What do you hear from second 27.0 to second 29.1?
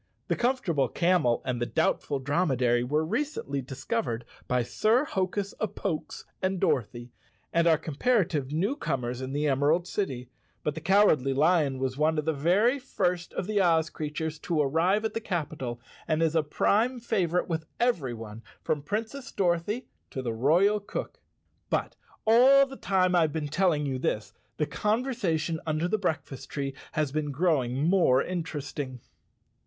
been growing more interesting.